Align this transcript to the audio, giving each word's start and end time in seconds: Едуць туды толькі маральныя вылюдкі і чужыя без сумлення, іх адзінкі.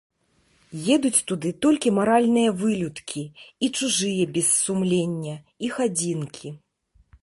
Едуць 0.95 1.23
туды 1.31 1.51
толькі 1.65 1.93
маральныя 1.99 2.49
вылюдкі 2.63 3.23
і 3.39 3.65
чужыя 3.77 4.23
без 4.39 4.47
сумлення, 4.63 5.35
іх 5.71 5.83
адзінкі. 5.91 6.47